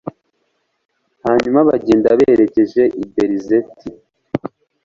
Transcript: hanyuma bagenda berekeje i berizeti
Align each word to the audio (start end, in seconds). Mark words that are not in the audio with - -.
hanyuma 1.25 1.59
bagenda 1.69 2.07
berekeje 2.19 2.83
i 3.01 3.03
berizeti 3.13 3.87